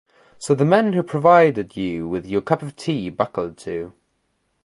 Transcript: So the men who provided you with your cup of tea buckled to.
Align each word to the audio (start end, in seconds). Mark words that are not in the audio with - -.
So 0.39 0.55
the 0.55 0.65
men 0.65 0.93
who 0.93 1.03
provided 1.03 1.77
you 1.77 2.07
with 2.07 2.25
your 2.25 2.41
cup 2.41 2.63
of 2.63 2.75
tea 2.75 3.11
buckled 3.11 3.55
to. 3.59 3.93